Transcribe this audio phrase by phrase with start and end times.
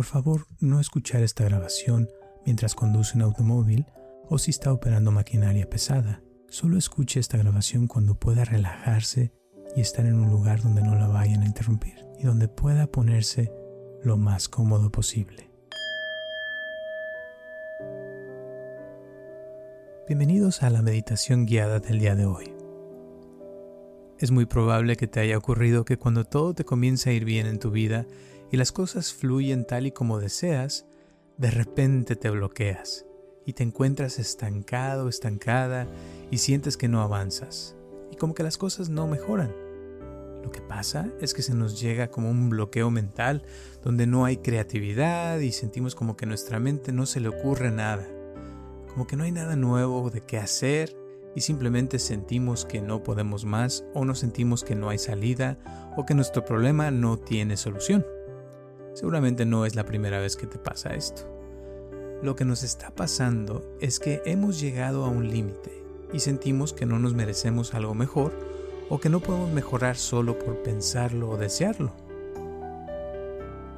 [0.00, 2.08] Por favor, no escuchar esta grabación
[2.46, 3.84] mientras conduce un automóvil
[4.30, 6.22] o si está operando maquinaria pesada.
[6.48, 9.34] Solo escuche esta grabación cuando pueda relajarse
[9.76, 13.52] y estar en un lugar donde no la vayan a interrumpir y donde pueda ponerse
[14.02, 15.50] lo más cómodo posible.
[20.08, 22.54] Bienvenidos a la meditación guiada del día de hoy.
[24.18, 27.46] Es muy probable que te haya ocurrido que cuando todo te comienza a ir bien
[27.46, 28.06] en tu vida
[28.50, 30.86] y las cosas fluyen tal y como deseas,
[31.36, 33.06] de repente te bloqueas
[33.46, 35.86] y te encuentras estancado, estancada
[36.30, 37.76] y sientes que no avanzas
[38.10, 39.54] y como que las cosas no mejoran.
[40.42, 43.44] Lo que pasa es que se nos llega como un bloqueo mental
[43.82, 47.70] donde no hay creatividad y sentimos como que a nuestra mente no se le ocurre
[47.70, 48.06] nada,
[48.88, 50.96] como que no hay nada nuevo de qué hacer
[51.36, 55.58] y simplemente sentimos que no podemos más o nos sentimos que no hay salida
[55.96, 58.04] o que nuestro problema no tiene solución.
[58.94, 61.22] Seguramente no es la primera vez que te pasa esto.
[62.22, 66.86] Lo que nos está pasando es que hemos llegado a un límite y sentimos que
[66.86, 68.32] no nos merecemos algo mejor
[68.88, 71.92] o que no podemos mejorar solo por pensarlo o desearlo.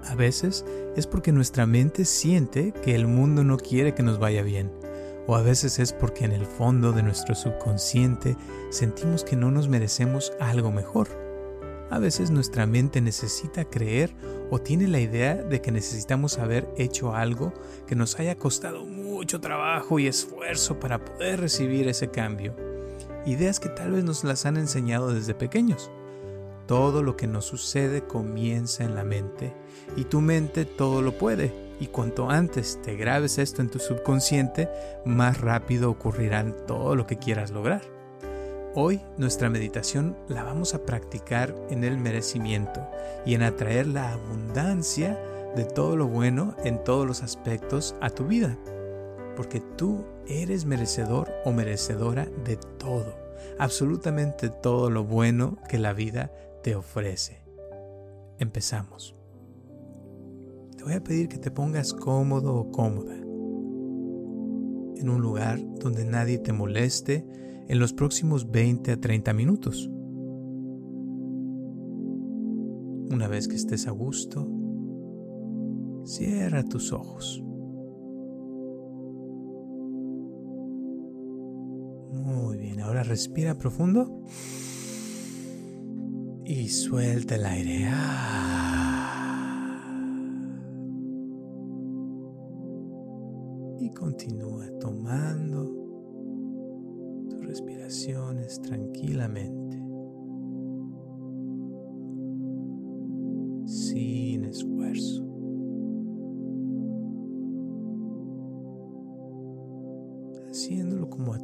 [0.04, 0.64] A veces
[0.96, 4.72] es porque nuestra mente siente que el mundo no quiere que nos vaya bien,
[5.26, 8.36] o a veces es porque en el fondo de nuestro subconsciente
[8.70, 11.21] sentimos que no nos merecemos algo mejor.
[11.92, 14.14] A veces nuestra mente necesita creer
[14.50, 17.52] o tiene la idea de que necesitamos haber hecho algo
[17.86, 22.56] que nos haya costado mucho trabajo y esfuerzo para poder recibir ese cambio.
[23.26, 25.90] Ideas que tal vez nos las han enseñado desde pequeños.
[26.66, 29.54] Todo lo que nos sucede comienza en la mente
[29.94, 31.52] y tu mente todo lo puede.
[31.78, 34.70] Y cuanto antes te grabes esto en tu subconsciente,
[35.04, 37.91] más rápido ocurrirán todo lo que quieras lograr.
[38.74, 42.80] Hoy nuestra meditación la vamos a practicar en el merecimiento
[43.26, 45.20] y en atraer la abundancia
[45.54, 48.58] de todo lo bueno en todos los aspectos a tu vida.
[49.36, 53.14] Porque tú eres merecedor o merecedora de todo,
[53.58, 56.32] absolutamente todo lo bueno que la vida
[56.62, 57.42] te ofrece.
[58.38, 59.14] Empezamos.
[60.78, 66.38] Te voy a pedir que te pongas cómodo o cómoda en un lugar donde nadie
[66.38, 67.26] te moleste
[67.68, 69.90] en los próximos 20 a 30 minutos.
[73.10, 74.48] Una vez que estés a gusto,
[76.04, 77.42] cierra tus ojos.
[82.10, 84.22] Muy bien, ahora respira profundo
[86.44, 87.90] y suelta el aire.
[93.78, 95.91] Y continúa tomando
[97.52, 99.76] respiraciones tranquilamente,
[103.66, 105.22] sin esfuerzo.
[110.48, 111.40] Haciéndolo como a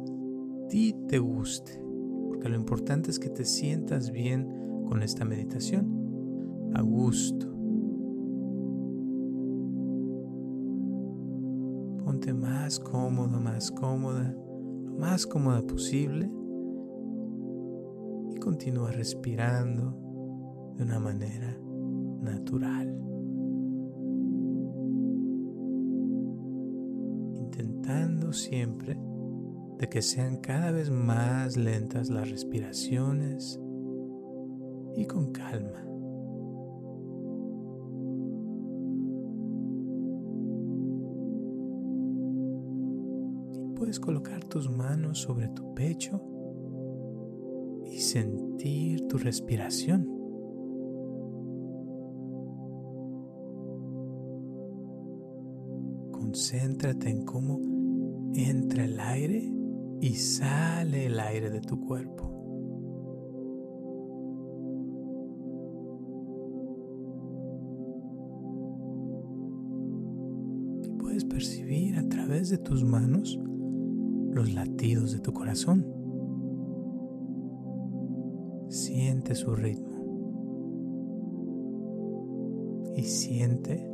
[0.67, 1.79] ti te guste,
[2.27, 4.47] porque lo importante es que te sientas bien
[4.87, 7.45] con esta meditación, a gusto.
[12.03, 14.35] Ponte más cómodo, más cómoda
[14.99, 16.29] más cómoda posible
[18.29, 19.95] y continúa respirando
[20.75, 21.57] de una manera
[22.21, 22.95] natural.
[27.37, 28.99] Intentando siempre
[29.77, 33.59] de que sean cada vez más lentas las respiraciones
[34.95, 35.88] y con calma.
[43.89, 46.21] Puedes colocar tus manos sobre tu pecho
[47.87, 50.07] y sentir tu respiración.
[56.11, 57.59] Concéntrate en cómo
[58.35, 59.51] entra el aire
[60.01, 62.29] y sale el aire de tu cuerpo.
[70.83, 73.39] Y puedes percibir a través de tus manos
[74.31, 75.85] los latidos de tu corazón.
[78.69, 79.89] Siente su ritmo.
[82.95, 83.89] Y siente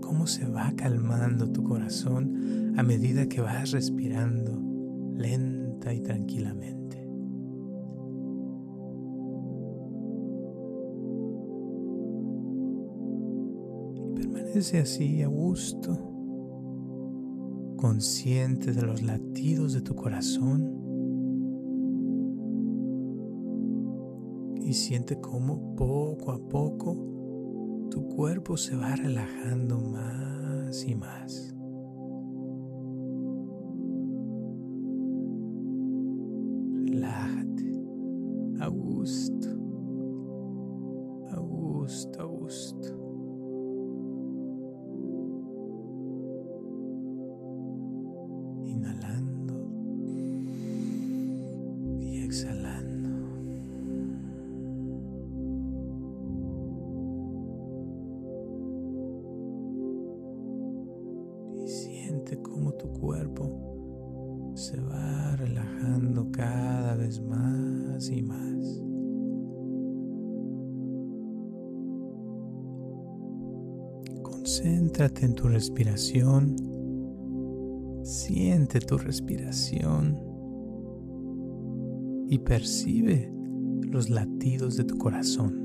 [0.00, 4.62] cómo se va calmando tu corazón a medida que vas respirando
[5.16, 7.08] lenta y tranquilamente.
[13.94, 16.13] Y permanece así a gusto
[17.76, 20.84] consciente de los latidos de tu corazón
[24.64, 31.53] y siente cómo poco a poco tu cuerpo se va relajando más y más.
[75.34, 76.56] Tu respiración.
[78.02, 80.18] Siente tu respiración
[82.28, 83.32] y percibe
[83.82, 85.62] los latidos de tu corazón.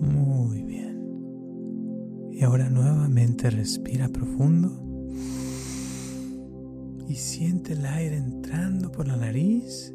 [0.00, 1.00] Muy bien.
[2.32, 4.89] Y ahora nuevamente respira profundo
[7.10, 9.92] y siente el aire entrando por la nariz.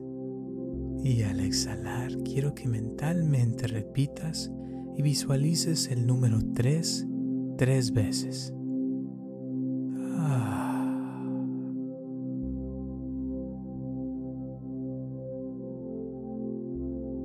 [1.02, 4.52] Y al exhalar, quiero que mentalmente repitas
[4.98, 7.08] y visualices el número 3
[7.58, 8.54] tres veces.
[10.18, 11.24] Ah.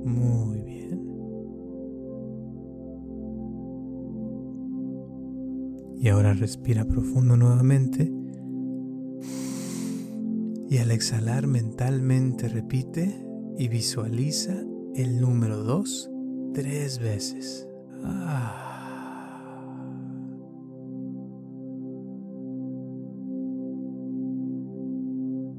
[0.05, 1.01] Muy bien.
[5.97, 8.20] Y ahora respira profundo nuevamente.
[10.71, 13.27] Y al exhalar mentalmente repite
[13.57, 14.53] y visualiza
[14.95, 16.09] el número 2
[16.53, 17.67] tres veces.
[18.05, 19.67] Ah.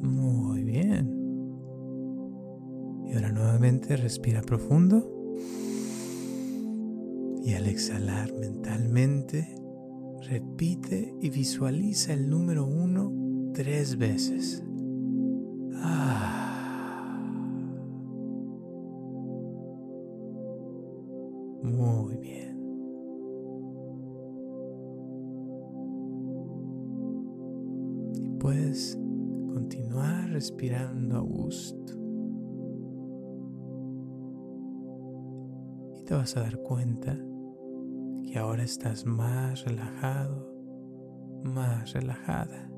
[0.00, 1.14] Muy bien.
[3.06, 5.36] Y ahora nuevamente respira profundo.
[7.44, 9.54] Y al exhalar mentalmente,
[10.22, 13.12] repite y visualiza el número uno
[13.52, 14.64] tres veces.
[30.52, 31.92] Respirando a gusto.
[35.98, 37.18] Y te vas a dar cuenta
[38.24, 40.52] que ahora estás más relajado,
[41.44, 42.68] más relajada.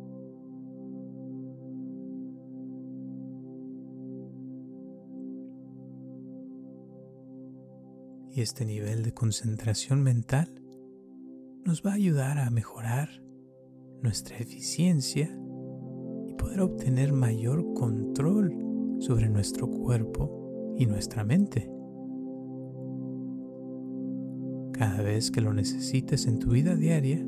[8.31, 10.61] Y este nivel de concentración mental
[11.65, 13.09] nos va a ayudar a mejorar
[14.03, 15.31] nuestra eficiencia
[16.44, 18.55] poder obtener mayor control
[18.99, 21.70] sobre nuestro cuerpo y nuestra mente.
[24.73, 27.26] Cada vez que lo necesites en tu vida diaria,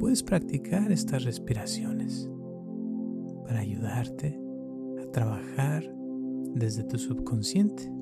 [0.00, 2.30] puedes practicar estas respiraciones
[3.44, 4.40] para ayudarte
[4.98, 5.84] a trabajar
[6.54, 7.97] desde tu subconsciente.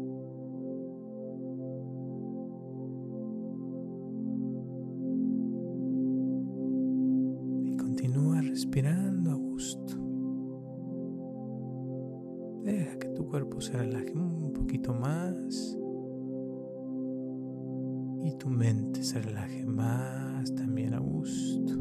[19.06, 21.74] Se relaje más también a gusto,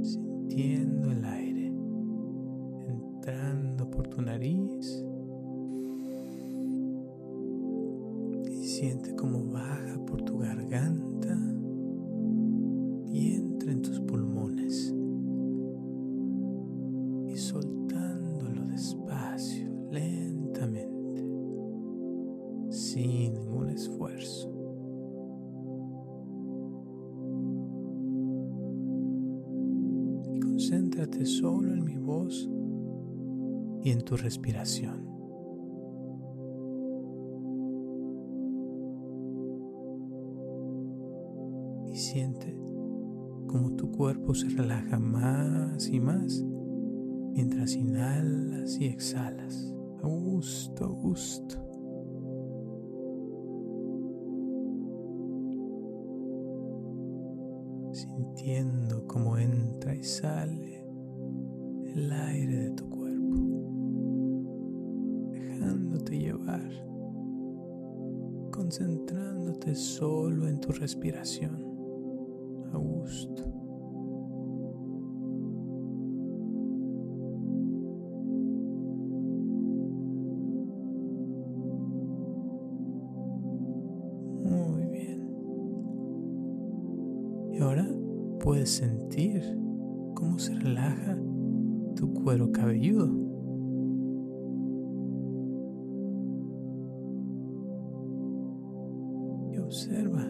[0.00, 1.72] sintiendo el aire
[2.86, 5.04] entrando por tu nariz.
[8.48, 11.05] Y siente cómo baja por tu garganta
[57.92, 60.84] Sintiendo cómo entra y sale
[61.94, 63.36] el aire de tu cuerpo,
[65.30, 66.70] dejándote llevar,
[68.50, 71.62] concentrándote solo en tu respiración,
[72.72, 73.65] a.
[88.66, 89.42] sentir
[90.14, 91.16] cómo se relaja
[91.94, 93.08] tu cuero cabelludo.
[99.52, 100.24] Y observa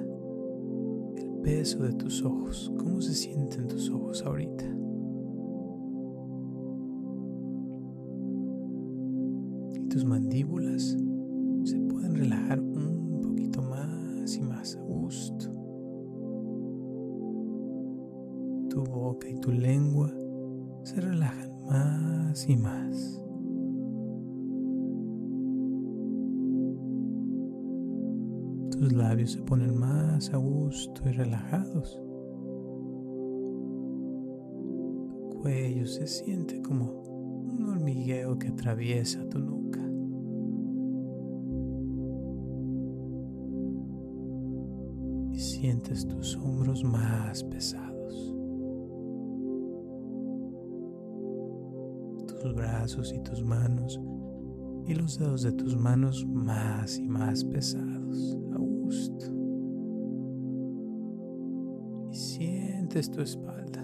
[1.17, 4.65] el peso de tus ojos, cómo se sienten tus ojos ahorita.
[9.75, 10.97] Y tus mandíbulas
[11.65, 15.56] se pueden relajar un poquito más y más a gusto.
[18.77, 20.13] Tu boca y tu lengua
[20.83, 23.23] se relajan más y más.
[28.71, 32.03] Tus labios se ponen más a gusto y relajados.
[35.31, 39.81] Tu cuello se siente como un hormigueo que atraviesa tu nuca.
[45.33, 47.96] Y sientes tus hombros más pesados.
[52.57, 54.01] Brazos y tus manos
[54.87, 59.27] y los dedos de tus manos más y más pesados, a gusto.
[62.11, 63.83] Y sientes tu espalda.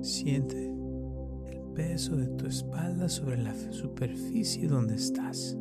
[0.00, 0.74] Siente
[1.46, 5.58] el peso de tu espalda sobre la superficie donde estás.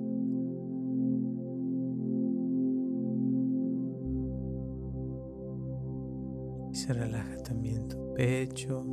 [6.72, 8.86] Se relaja también tu pecho,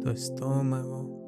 [0.00, 1.18] tu estómago.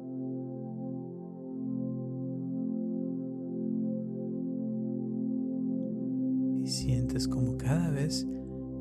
[6.63, 8.27] Y sientes como cada vez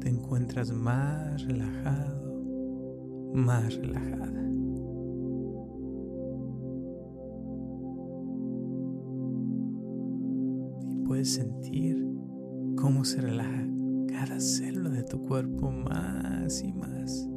[0.01, 2.43] te encuentras más relajado,
[3.35, 4.51] más relajada.
[10.89, 12.07] Y puedes sentir
[12.77, 13.69] cómo se relaja
[14.09, 17.32] cada célula de tu cuerpo más y más.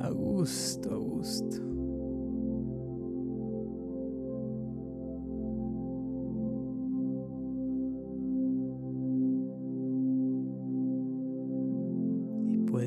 [0.00, 1.68] A gusto, a gusto.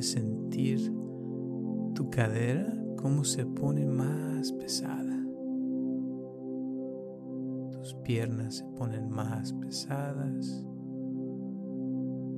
[0.01, 0.79] sentir
[1.93, 5.17] tu cadera cómo se pone más pesada.
[7.71, 10.65] Tus piernas se ponen más pesadas.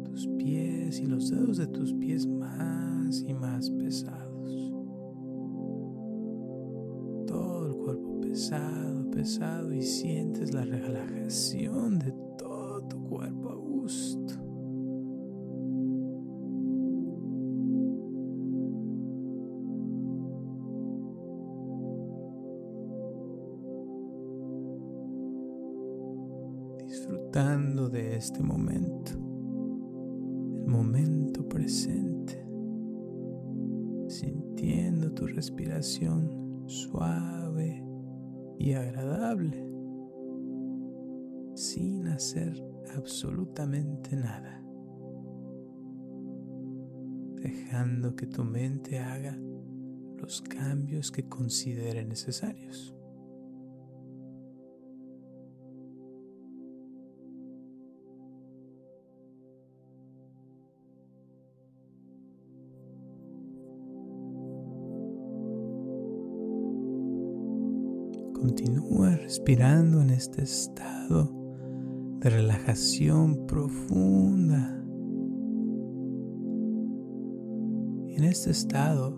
[0.06, 4.32] Tus pies y los dedos de tus pies más y más pesados.
[8.33, 14.33] Pesado, pesado y sientes la relajación de todo tu cuerpo a gusto.
[26.87, 32.45] disfrutando de este momento, el momento presente,
[34.07, 37.32] sintiendo tu respiración suave
[41.55, 42.63] sin hacer
[42.95, 44.63] absolutamente nada,
[47.41, 49.37] dejando que tu mente haga
[50.17, 52.95] los cambios que considere necesarios.
[68.43, 71.31] Continúa respirando en este estado
[72.19, 74.83] de relajación profunda.
[78.09, 79.17] En este estado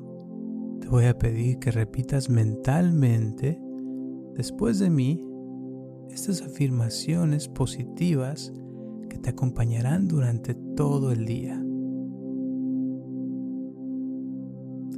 [0.79, 3.59] te voy a pedir que repitas mentalmente
[4.35, 5.27] después de mí
[6.11, 8.53] estas afirmaciones positivas
[9.09, 11.59] que te acompañarán durante todo el día.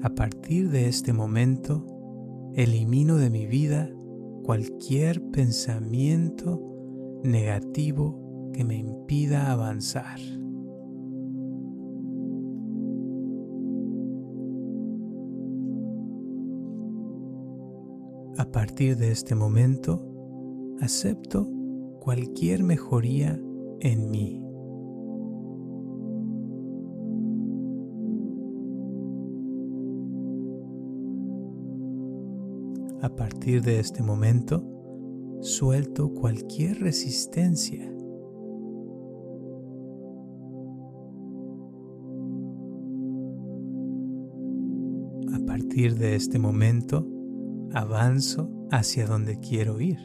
[0.04, 1.86] A partir de este momento,
[2.54, 3.90] elimino de mi vida
[4.48, 6.62] cualquier pensamiento
[7.22, 10.18] negativo que me impida avanzar.
[18.38, 20.02] A partir de este momento,
[20.80, 21.52] acepto
[22.00, 23.38] cualquier mejoría
[23.82, 24.47] en mí.
[33.18, 34.64] Partir de este momento,
[35.42, 37.84] suelto cualquier resistencia.
[45.34, 47.06] A partir de este momento,
[47.74, 49.98] avanzo hacia donde quiero ir.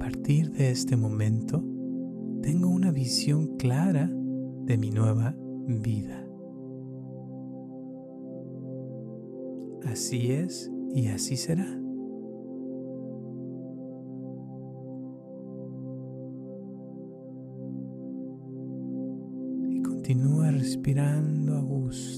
[0.00, 1.62] partir de este momento
[2.42, 4.10] tengo una visión clara
[4.70, 5.34] de mi nueva
[5.66, 6.24] vida.
[9.84, 11.66] Así es y así será.
[19.70, 22.09] Y continúa respirando a gusto,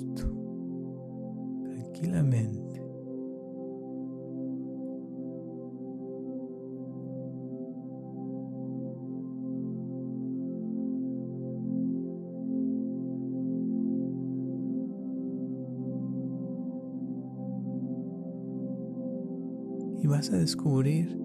[20.32, 21.18] a descubrir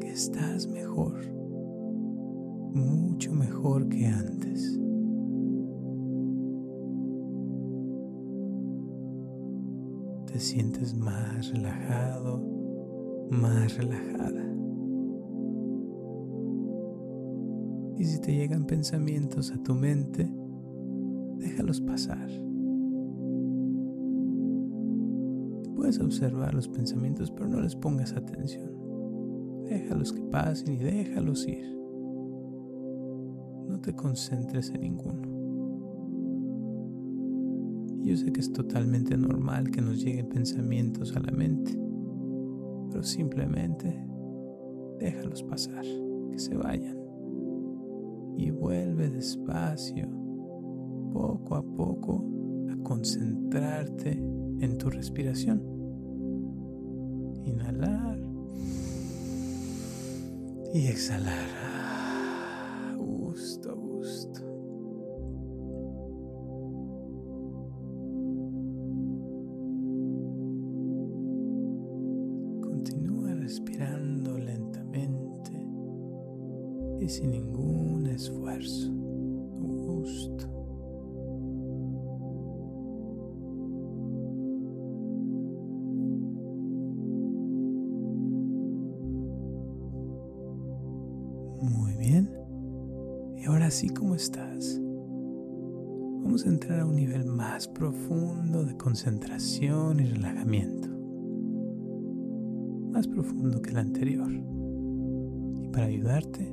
[0.00, 1.20] que estás mejor,
[2.72, 4.80] mucho mejor que antes.
[10.26, 14.44] Te sientes más relajado, más relajada.
[17.98, 20.30] Y si te llegan pensamientos a tu mente,
[21.38, 22.47] déjalos pasar.
[25.78, 28.68] Puedes observar los pensamientos, pero no les pongas atención.
[29.62, 31.72] Déjalos que pasen y déjalos ir.
[33.68, 35.22] No te concentres en ninguno.
[38.02, 41.78] Yo sé que es totalmente normal que nos lleguen pensamientos a la mente,
[42.90, 44.04] pero simplemente
[44.98, 45.84] déjalos pasar,
[46.32, 46.98] que se vayan.
[48.36, 50.08] Y vuelve despacio,
[51.12, 52.24] poco a poco,
[52.68, 54.27] a concentrarte
[54.60, 55.62] en tu respiración.
[57.44, 58.18] Inhalar
[60.74, 61.46] y exhalar.
[62.96, 64.40] Gusto, gusto.
[72.62, 75.52] Continúa respirando lentamente
[77.00, 79.07] y sin ningún esfuerzo.
[93.68, 100.88] Así como estás, vamos a entrar a un nivel más profundo de concentración y relajamiento.
[102.90, 104.32] Más profundo que el anterior.
[105.60, 106.50] Y para ayudarte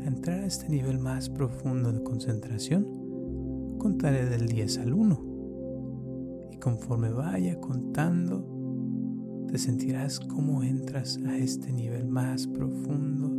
[0.00, 6.50] a entrar a este nivel más profundo de concentración, contaré del 10 al 1.
[6.52, 13.30] Y conforme vaya contando, te sentirás como entras a este nivel más profundo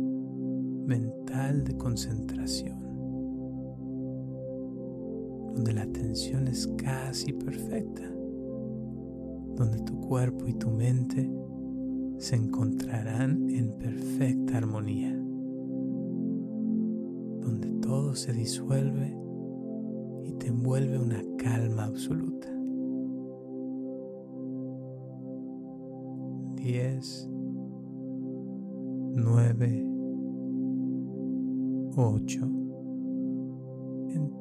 [0.86, 2.81] mental de concentración,
[5.54, 8.02] donde la atención es casi perfecta,
[9.56, 11.30] donde tu cuerpo y tu mente
[12.18, 15.12] se encontrarán en perfecta armonía,
[17.40, 19.16] donde todo se disuelve
[20.24, 22.48] y te envuelve una calma absoluta.
[26.56, 27.28] 10,
[29.16, 29.86] 9,
[31.96, 32.61] 8.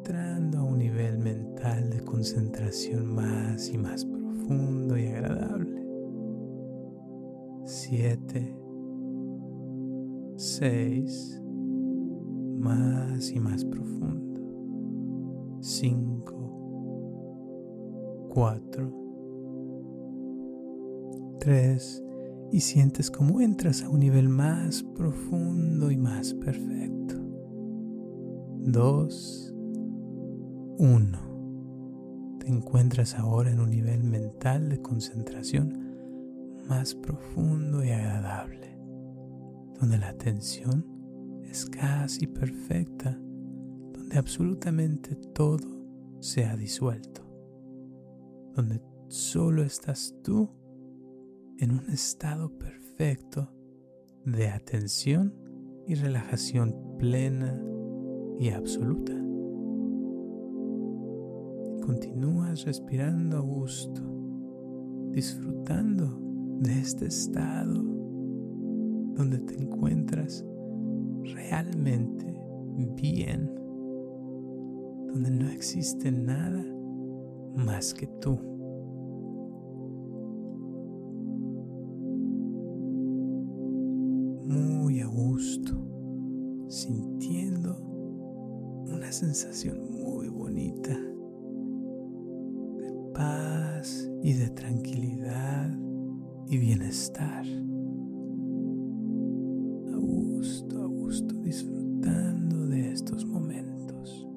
[0.01, 5.85] Entrando a un nivel mental de concentración más y más profundo y agradable.
[7.65, 8.57] 7.
[10.37, 11.39] 6.
[12.57, 14.41] Más y más profundo.
[15.61, 18.27] 5.
[18.33, 19.01] 4.
[21.41, 22.03] 3
[22.51, 27.17] y sientes como entras a un nivel más profundo y más perfecto.
[28.63, 29.50] 2,
[30.83, 32.37] 1.
[32.39, 35.77] Te encuentras ahora en un nivel mental de concentración
[36.67, 38.79] más profundo y agradable,
[39.79, 40.83] donde la atención
[41.43, 43.15] es casi perfecta,
[43.93, 45.67] donde absolutamente todo
[46.19, 47.21] se ha disuelto,
[48.55, 50.49] donde solo estás tú
[51.59, 53.53] en un estado perfecto
[54.25, 55.35] de atención
[55.85, 57.61] y relajación plena
[58.39, 59.20] y absoluta.
[61.81, 64.01] Continúas respirando a gusto,
[65.11, 66.19] disfrutando
[66.59, 67.83] de este estado
[69.15, 70.45] donde te encuentras
[71.23, 72.31] realmente
[72.95, 73.51] bien,
[75.07, 76.63] donde no existe nada
[77.55, 78.39] más que tú.
[84.45, 85.73] Muy a gusto,
[86.67, 87.77] sintiendo
[88.87, 89.90] una sensación
[96.51, 97.45] y bienestar.
[99.93, 104.27] A gusto, a gusto, disfrutando de estos momentos.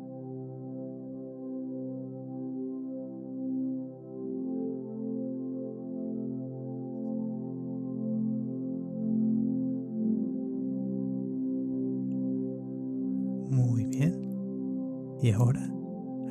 [13.50, 15.18] Muy bien.
[15.20, 15.68] Y ahora,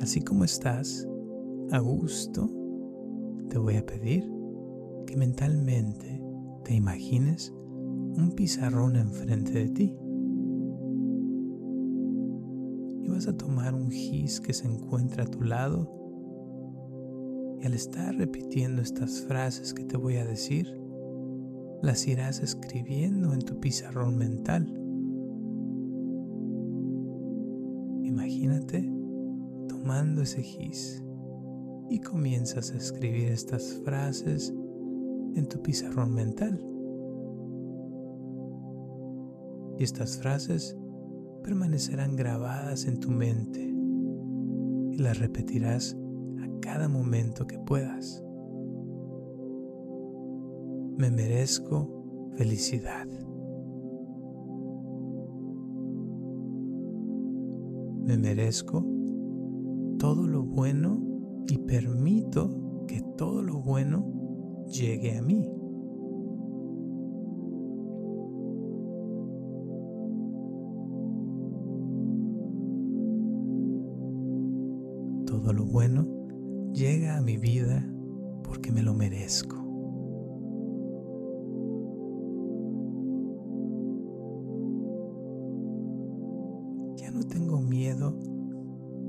[0.00, 1.06] así como estás,
[1.72, 2.48] a gusto,
[3.50, 4.43] te voy a pedir
[5.16, 6.22] mentalmente
[6.64, 7.52] te imagines
[8.16, 9.96] un pizarrón enfrente de ti.
[13.02, 15.90] Y vas a tomar un gis que se encuentra a tu lado.
[17.60, 20.80] Y al estar repitiendo estas frases que te voy a decir,
[21.82, 24.66] las irás escribiendo en tu pizarrón mental.
[28.02, 28.90] Imagínate
[29.68, 31.04] tomando ese gis
[31.90, 34.54] y comienzas a escribir estas frases
[35.34, 36.64] en tu pizarrón mental.
[39.78, 40.78] Y estas frases
[41.42, 43.74] permanecerán grabadas en tu mente
[44.92, 45.96] y las repetirás
[46.40, 48.24] a cada momento que puedas.
[50.96, 53.06] Me merezco felicidad.
[58.04, 58.86] Me merezco
[59.98, 61.02] todo lo bueno
[61.48, 64.23] y permito que todo lo bueno
[64.66, 65.50] llegue a mí.
[75.26, 76.06] Todo lo bueno
[76.72, 77.86] llega a mi vida
[78.42, 79.56] porque me lo merezco.
[86.96, 88.18] Ya no tengo miedo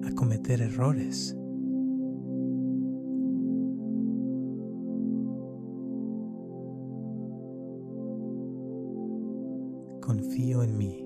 [0.03, 1.37] a cometer errores.
[10.35, 11.01] Confío en mí.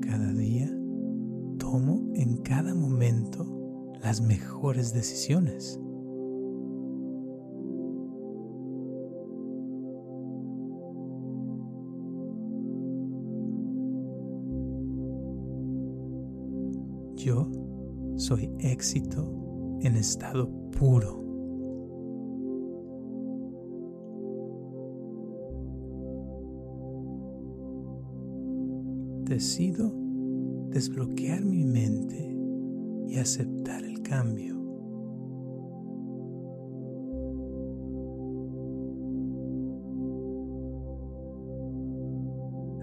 [0.00, 0.70] Cada día
[1.58, 5.78] tomo en cada momento las mejores decisiones.
[17.16, 17.50] Yo
[18.16, 21.29] soy éxito en estado puro.
[29.40, 29.90] Decido
[30.68, 32.36] desbloquear mi mente
[33.08, 34.54] y aceptar el cambio.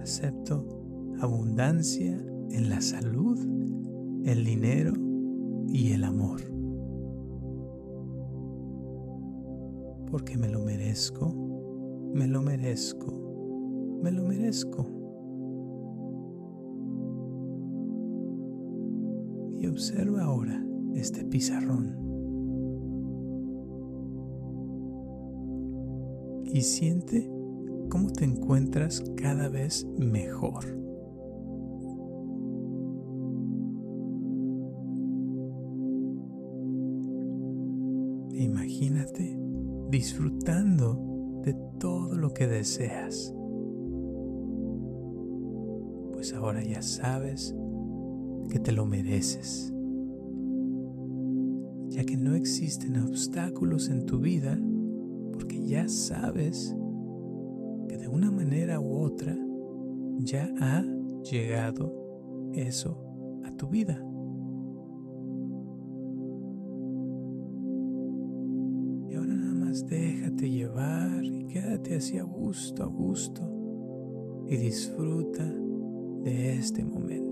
[0.02, 0.66] Acepto
[1.20, 3.38] abundancia en la salud,
[4.26, 4.94] el dinero
[5.68, 6.42] y el amor.
[10.10, 11.36] porque me lo merezco,
[12.14, 14.97] me lo merezco, me lo merezco.
[19.78, 20.60] Observa ahora
[20.96, 21.96] este pizarrón.
[26.46, 27.30] Y siente
[27.88, 30.66] cómo te encuentras cada vez mejor.
[38.34, 39.40] Imagínate
[39.92, 43.32] disfrutando de todo lo que deseas.
[46.14, 47.56] Pues ahora ya sabes
[48.50, 49.74] que te lo mereces,
[51.90, 54.60] ya que no existen obstáculos en tu vida,
[55.34, 56.76] porque ya sabes
[57.88, 59.38] que de una manera u otra
[60.20, 60.84] ya ha
[61.24, 63.04] llegado eso
[63.44, 64.04] a tu vida.
[69.86, 73.42] déjate llevar y quédate así a gusto, a gusto
[74.48, 75.44] y disfruta
[76.24, 77.27] de este momento.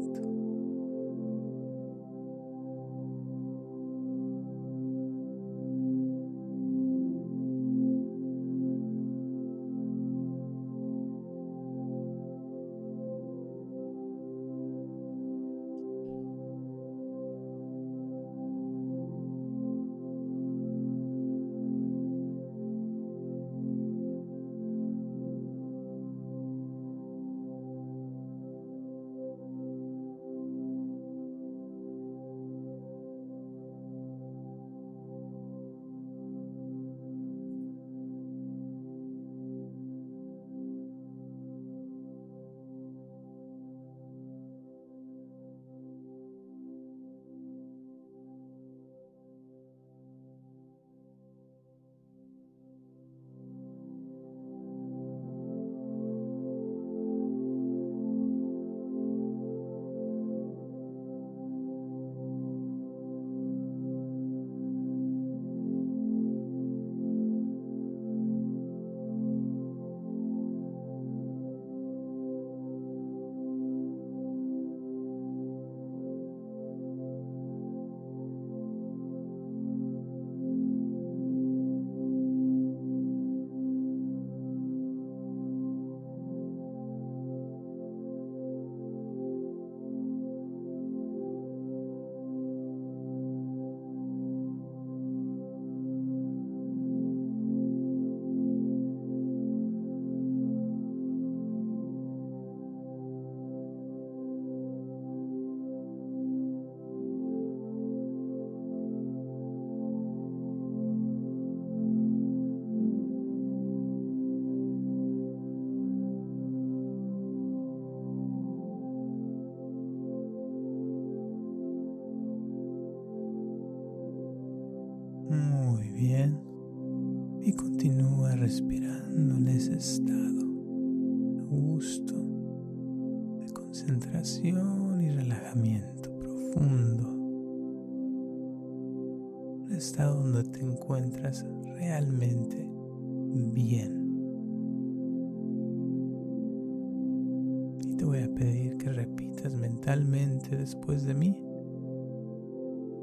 [150.44, 151.36] Después de mí.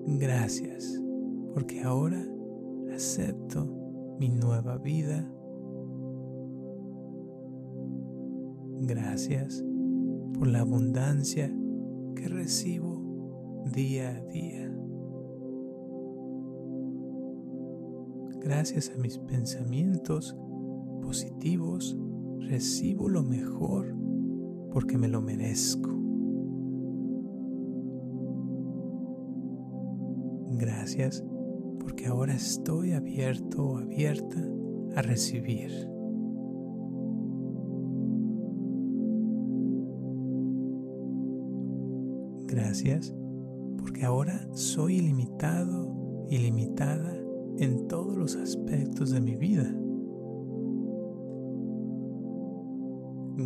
[0.06, 1.00] Gracias,
[1.54, 2.24] porque ahora
[2.94, 3.66] acepto
[4.18, 5.28] mi nueva vida.
[8.80, 9.64] Gracias
[10.38, 11.54] por la abundancia
[12.14, 14.68] que recibo día a día.
[18.40, 20.36] Gracias a mis pensamientos
[21.00, 21.96] positivos,
[22.40, 23.94] recibo lo mejor
[24.72, 26.01] porque me lo merezco.
[30.62, 31.24] Gracias
[31.80, 34.38] porque ahora estoy abierto o abierta
[34.94, 35.72] a recibir.
[42.46, 43.12] Gracias
[43.76, 47.12] porque ahora soy ilimitado, ilimitada
[47.58, 49.68] en todos los aspectos de mi vida.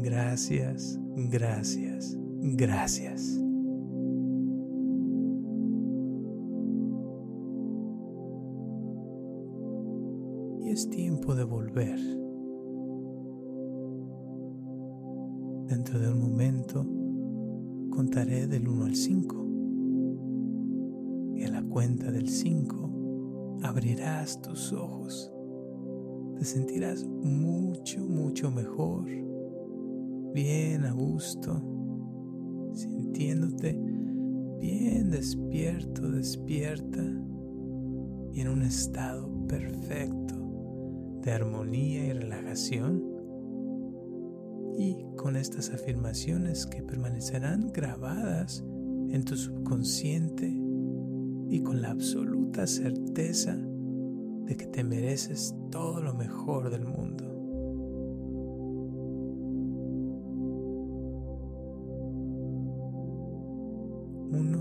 [0.03, 1.01] Gracias,
[1.31, 3.46] gracias, gracias.
[10.77, 11.99] Es tiempo de volver.
[15.69, 16.87] Dentro de un momento
[17.89, 19.47] contaré del 1 al 5.
[21.37, 25.33] Y a la cuenta del 5 abrirás tus ojos,
[26.39, 29.07] te sentirás mucho, mucho mejor,
[30.35, 31.59] bien a gusto,
[32.75, 33.81] sintiéndote
[34.61, 37.03] bien despierto, despierta.
[38.35, 40.36] Y en un estado perfecto
[41.27, 43.03] de armonía y relajación.
[44.79, 48.65] Y con estas afirmaciones que permanecerán grabadas
[49.11, 50.47] en tu subconsciente
[51.49, 57.25] y con la absoluta certeza de que te mereces todo lo mejor del mundo.
[64.31, 64.61] Uno,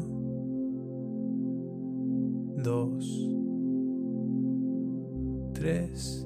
[2.64, 3.30] dos,
[5.54, 6.25] tres,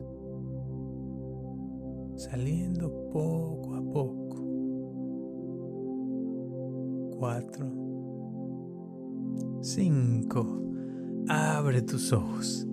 [2.19, 4.35] saliendo poco a poco.
[7.17, 7.71] Cuatro,
[9.61, 10.63] 5.
[11.29, 12.67] Abre tus ojos.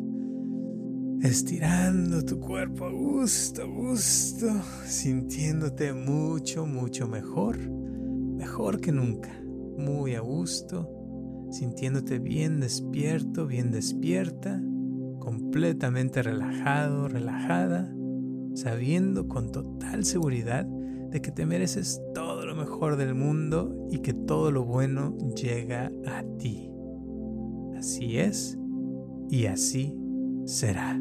[1.23, 4.49] Estirando tu cuerpo a gusto, a gusto,
[4.85, 9.31] sintiéndote mucho, mucho mejor, mejor que nunca,
[9.79, 10.91] muy a gusto,
[11.51, 14.61] sintiéndote bien despierto, bien despierta,
[15.19, 17.96] completamente relajado, relajada,
[18.57, 24.12] sabiendo con total seguridad de que te mereces todo lo mejor del mundo y que
[24.12, 26.71] todo lo bueno llega a ti.
[27.77, 28.59] Así es
[29.31, 29.95] y así
[30.47, 31.01] será.